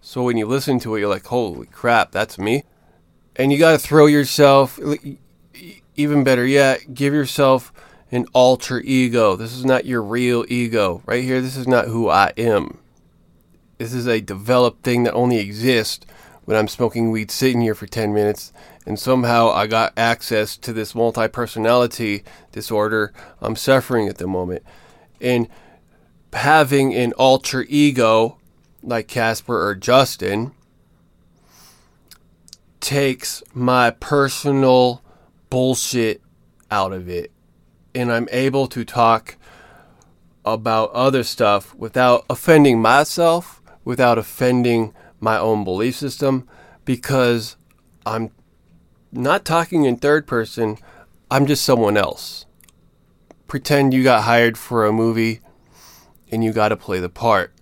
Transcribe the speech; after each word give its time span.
So 0.00 0.22
when 0.22 0.36
you 0.36 0.46
listen 0.46 0.78
to 0.80 0.94
it, 0.94 1.00
you're 1.00 1.08
like, 1.08 1.26
holy 1.26 1.66
crap, 1.66 2.12
that's 2.12 2.38
me. 2.38 2.64
And 3.34 3.52
you 3.52 3.58
got 3.58 3.72
to 3.72 3.78
throw 3.78 4.06
yourself, 4.06 4.78
even 5.96 6.24
better 6.24 6.46
yet, 6.46 6.94
give 6.94 7.12
yourself 7.12 7.72
an 8.12 8.26
alter 8.32 8.80
ego. 8.80 9.36
This 9.36 9.52
is 9.52 9.64
not 9.64 9.84
your 9.84 10.02
real 10.02 10.44
ego. 10.48 11.02
Right 11.06 11.24
here, 11.24 11.40
this 11.40 11.56
is 11.56 11.66
not 11.66 11.88
who 11.88 12.08
I 12.08 12.32
am. 12.36 12.78
This 13.78 13.92
is 13.92 14.06
a 14.06 14.20
developed 14.20 14.84
thing 14.84 15.02
that 15.02 15.12
only 15.12 15.38
exists 15.38 16.06
when 16.44 16.56
I'm 16.56 16.68
smoking 16.68 17.10
weed 17.10 17.30
sitting 17.30 17.60
here 17.60 17.74
for 17.74 17.86
10 17.86 18.14
minutes 18.14 18.52
and 18.86 18.98
somehow 18.98 19.50
I 19.50 19.66
got 19.66 19.92
access 19.96 20.56
to 20.58 20.72
this 20.72 20.94
multi 20.94 21.26
personality 21.26 22.22
disorder 22.52 23.12
I'm 23.42 23.56
suffering 23.56 24.08
at 24.08 24.18
the 24.18 24.28
moment. 24.28 24.62
And 25.20 25.48
having 26.32 26.94
an 26.94 27.12
alter 27.14 27.66
ego 27.68 28.35
like 28.86 29.08
Casper 29.08 29.66
or 29.66 29.74
Justin 29.74 30.52
takes 32.80 33.42
my 33.52 33.90
personal 33.90 35.02
bullshit 35.50 36.22
out 36.70 36.92
of 36.92 37.08
it. 37.08 37.32
And 37.94 38.12
I'm 38.12 38.28
able 38.30 38.68
to 38.68 38.84
talk 38.84 39.36
about 40.44 40.92
other 40.92 41.24
stuff 41.24 41.74
without 41.74 42.24
offending 42.30 42.80
myself, 42.80 43.60
without 43.84 44.18
offending 44.18 44.94
my 45.18 45.36
own 45.36 45.64
belief 45.64 45.96
system, 45.96 46.48
because 46.84 47.56
I'm 48.04 48.30
not 49.10 49.44
talking 49.44 49.84
in 49.84 49.96
third 49.96 50.26
person, 50.26 50.78
I'm 51.30 51.46
just 51.46 51.64
someone 51.64 51.96
else. 51.96 52.46
Pretend 53.48 53.94
you 53.94 54.04
got 54.04 54.22
hired 54.22 54.56
for 54.56 54.86
a 54.86 54.92
movie 54.92 55.40
and 56.30 56.44
you 56.44 56.52
got 56.52 56.68
to 56.68 56.76
play 56.76 57.00
the 57.00 57.08
part. 57.08 57.52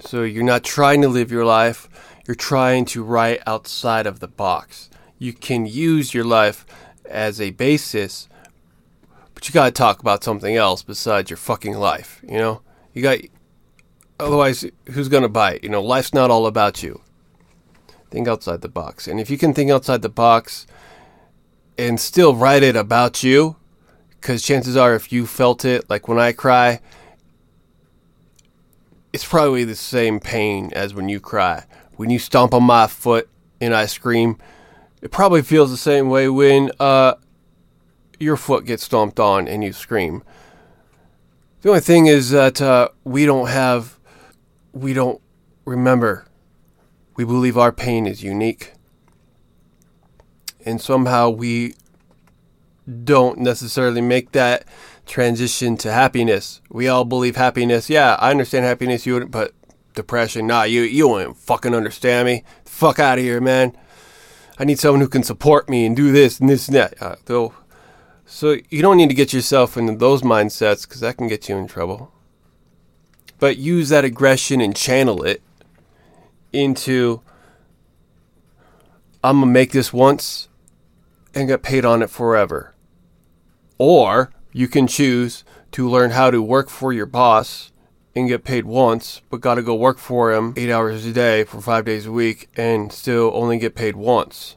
So 0.00 0.22
you're 0.22 0.44
not 0.44 0.64
trying 0.64 1.02
to 1.02 1.08
live 1.08 1.32
your 1.32 1.44
life, 1.44 1.88
you're 2.26 2.34
trying 2.34 2.84
to 2.86 3.02
write 3.02 3.40
outside 3.46 4.06
of 4.06 4.20
the 4.20 4.28
box. 4.28 4.90
You 5.18 5.32
can 5.32 5.66
use 5.66 6.14
your 6.14 6.24
life 6.24 6.64
as 7.04 7.40
a 7.40 7.50
basis, 7.50 8.28
but 9.34 9.48
you 9.48 9.52
got 9.52 9.66
to 9.66 9.70
talk 9.70 10.00
about 10.00 10.22
something 10.22 10.54
else 10.54 10.82
besides 10.82 11.30
your 11.30 11.36
fucking 11.36 11.74
life, 11.74 12.20
you 12.22 12.38
know? 12.38 12.62
You 12.92 13.02
got 13.02 13.18
otherwise 14.20 14.64
who's 14.90 15.08
going 15.08 15.22
to 15.22 15.28
buy 15.28 15.54
it? 15.54 15.64
You 15.64 15.70
know, 15.70 15.82
life's 15.82 16.14
not 16.14 16.30
all 16.30 16.46
about 16.46 16.82
you. 16.82 17.00
Think 18.10 18.28
outside 18.28 18.60
the 18.60 18.68
box. 18.68 19.06
And 19.06 19.20
if 19.20 19.30
you 19.30 19.38
can 19.38 19.52
think 19.52 19.70
outside 19.70 20.02
the 20.02 20.08
box 20.08 20.66
and 21.76 22.00
still 22.00 22.34
write 22.34 22.62
it 22.62 22.76
about 22.76 23.22
you, 23.22 23.56
because 24.20 24.42
chances 24.42 24.76
are 24.76 24.94
if 24.94 25.12
you 25.12 25.26
felt 25.26 25.64
it, 25.64 25.88
like 25.90 26.08
when 26.08 26.18
I 26.18 26.32
cry, 26.32 26.80
it's 29.12 29.24
probably 29.24 29.64
the 29.64 29.74
same 29.74 30.20
pain 30.20 30.70
as 30.74 30.94
when 30.94 31.08
you 31.08 31.20
cry. 31.20 31.64
When 31.96 32.10
you 32.10 32.18
stomp 32.18 32.54
on 32.54 32.64
my 32.64 32.86
foot 32.86 33.28
and 33.60 33.74
I 33.74 33.86
scream, 33.86 34.38
it 35.02 35.10
probably 35.10 35.42
feels 35.42 35.70
the 35.70 35.76
same 35.76 36.08
way 36.08 36.28
when 36.28 36.70
uh, 36.78 37.14
your 38.18 38.36
foot 38.36 38.64
gets 38.64 38.84
stomped 38.84 39.18
on 39.18 39.48
and 39.48 39.64
you 39.64 39.72
scream. 39.72 40.22
The 41.62 41.70
only 41.70 41.80
thing 41.80 42.06
is 42.06 42.30
that 42.30 42.60
uh, 42.60 42.88
we 43.04 43.26
don't 43.26 43.48
have, 43.48 43.98
we 44.72 44.92
don't 44.92 45.20
remember 45.64 46.28
we 47.18 47.24
believe 47.24 47.58
our 47.58 47.72
pain 47.72 48.06
is 48.06 48.22
unique. 48.22 48.74
And 50.64 50.80
somehow 50.80 51.30
we 51.30 51.74
don't 53.02 53.40
necessarily 53.40 54.00
make 54.00 54.30
that 54.32 54.64
transition 55.08 55.76
to 55.78 55.90
happiness. 55.90 56.60
We 56.70 56.86
all 56.86 57.04
believe 57.04 57.36
happiness. 57.36 57.90
Yeah, 57.90 58.16
I 58.20 58.30
understand 58.30 58.64
happiness, 58.64 59.06
you 59.06 59.14
wouldn't, 59.14 59.32
but 59.32 59.52
depression, 59.94 60.46
nah, 60.46 60.62
you 60.62 60.82
you 60.82 61.08
wouldn't 61.08 61.36
fucking 61.36 61.74
understand 61.74 62.26
me. 62.26 62.44
Fuck 62.64 62.98
out 62.98 63.18
of 63.18 63.24
here, 63.24 63.40
man. 63.40 63.76
I 64.58 64.64
need 64.64 64.78
someone 64.78 65.00
who 65.00 65.08
can 65.08 65.22
support 65.22 65.68
me 65.68 65.86
and 65.86 65.96
do 65.96 66.12
this 66.12 66.38
and 66.38 66.48
this 66.48 66.68
and 66.68 66.76
that. 66.76 67.02
Uh, 67.02 67.16
though, 67.24 67.54
so 68.26 68.58
you 68.68 68.82
don't 68.82 68.96
need 68.96 69.08
to 69.08 69.14
get 69.14 69.32
yourself 69.32 69.76
into 69.76 69.96
those 69.96 70.22
mindsets 70.22 70.86
because 70.86 71.00
that 71.00 71.16
can 71.16 71.28
get 71.28 71.48
you 71.48 71.56
in 71.56 71.66
trouble. 71.66 72.12
But 73.38 73.56
use 73.56 73.88
that 73.88 74.04
aggression 74.04 74.60
and 74.60 74.74
channel 74.74 75.22
it 75.22 75.42
into 76.52 77.22
I'm 79.22 79.40
to 79.40 79.46
make 79.46 79.72
this 79.72 79.92
once 79.92 80.48
and 81.34 81.48
get 81.48 81.62
paid 81.62 81.84
on 81.84 82.02
it 82.02 82.10
forever. 82.10 82.74
Or 83.78 84.32
you 84.58 84.66
can 84.66 84.88
choose 84.88 85.44
to 85.70 85.88
learn 85.88 86.10
how 86.10 86.32
to 86.32 86.42
work 86.42 86.68
for 86.68 86.92
your 86.92 87.06
boss 87.06 87.70
and 88.16 88.26
get 88.26 88.42
paid 88.42 88.64
once, 88.64 89.22
but 89.30 89.40
got 89.40 89.54
to 89.54 89.62
go 89.62 89.72
work 89.72 89.98
for 89.98 90.32
him 90.32 90.52
eight 90.56 90.68
hours 90.68 91.06
a 91.06 91.12
day 91.12 91.44
for 91.44 91.60
five 91.60 91.84
days 91.84 92.06
a 92.06 92.10
week 92.10 92.48
and 92.56 92.92
still 92.92 93.30
only 93.34 93.56
get 93.56 93.76
paid 93.76 93.94
once. 93.94 94.56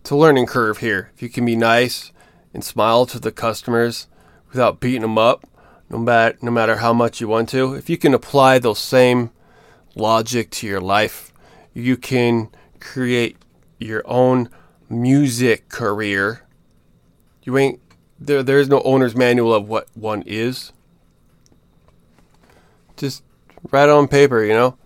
It's 0.00 0.10
a 0.10 0.16
learning 0.16 0.46
curve 0.46 0.78
here. 0.78 1.10
If 1.12 1.22
you 1.22 1.28
can 1.28 1.44
be 1.44 1.56
nice 1.56 2.12
and 2.54 2.62
smile 2.62 3.04
to 3.06 3.18
the 3.18 3.32
customers 3.32 4.06
without 4.50 4.78
beating 4.78 5.02
them 5.02 5.18
up, 5.18 5.44
no 5.90 5.98
matter, 5.98 6.38
no 6.40 6.52
matter 6.52 6.76
how 6.76 6.92
much 6.92 7.20
you 7.20 7.26
want 7.26 7.48
to, 7.48 7.74
if 7.74 7.90
you 7.90 7.98
can 7.98 8.14
apply 8.14 8.60
those 8.60 8.78
same 8.78 9.32
logic 9.96 10.50
to 10.50 10.68
your 10.68 10.80
life. 10.80 11.32
You 11.74 11.96
can 11.96 12.48
create 12.78 13.38
your 13.80 14.04
own 14.06 14.50
music 14.88 15.68
career. 15.68 16.46
You 17.42 17.58
ain't 17.58 17.80
there 18.18 18.42
there's 18.42 18.68
no 18.68 18.82
owner's 18.82 19.14
manual 19.14 19.54
of 19.54 19.68
what 19.68 19.88
one 19.94 20.22
is. 20.26 20.72
Just 22.96 23.22
write 23.70 23.88
on 23.88 24.08
paper, 24.08 24.44
you 24.44 24.52
know? 24.52 24.76